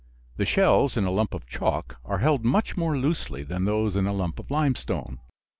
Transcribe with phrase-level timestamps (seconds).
[0.37, 4.07] The shells in a lump of chalk are held much more loosely than those in
[4.07, 5.19] a lump of limestone.